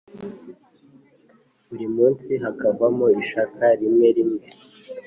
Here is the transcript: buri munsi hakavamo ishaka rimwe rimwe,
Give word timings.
buri 1.67 1.87
munsi 1.95 2.31
hakavamo 2.43 3.05
ishaka 3.21 3.63
rimwe 3.79 4.07
rimwe, 4.17 4.45